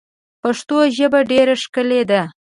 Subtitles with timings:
[0.41, 2.21] پښتو ژبه ډېره ښکلې ده.